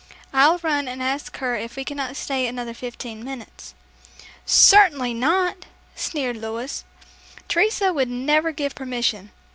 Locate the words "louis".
6.37-6.83